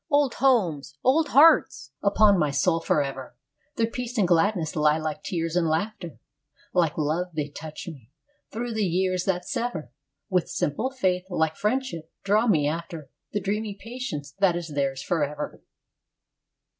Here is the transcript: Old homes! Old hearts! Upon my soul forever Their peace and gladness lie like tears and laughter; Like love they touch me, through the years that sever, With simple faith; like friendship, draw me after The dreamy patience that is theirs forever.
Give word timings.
Old 0.09 0.33
homes! 0.33 0.95
Old 1.03 1.27
hearts! 1.29 1.91
Upon 2.01 2.39
my 2.39 2.49
soul 2.49 2.79
forever 2.79 3.35
Their 3.75 3.85
peace 3.85 4.17
and 4.17 4.27
gladness 4.27 4.75
lie 4.75 4.97
like 4.97 5.21
tears 5.21 5.55
and 5.55 5.69
laughter; 5.69 6.17
Like 6.73 6.97
love 6.97 7.27
they 7.35 7.49
touch 7.49 7.87
me, 7.87 8.09
through 8.51 8.73
the 8.73 8.83
years 8.85 9.25
that 9.25 9.45
sever, 9.45 9.91
With 10.27 10.49
simple 10.49 10.89
faith; 10.89 11.25
like 11.29 11.55
friendship, 11.55 12.11
draw 12.23 12.47
me 12.47 12.67
after 12.67 13.11
The 13.33 13.41
dreamy 13.41 13.77
patience 13.79 14.31
that 14.39 14.55
is 14.55 14.69
theirs 14.69 15.03
forever. 15.03 15.61